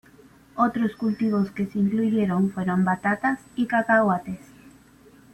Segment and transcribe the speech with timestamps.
[0.55, 4.39] Otros cultivos que se incluyeron fueron batatas y cacahuetes.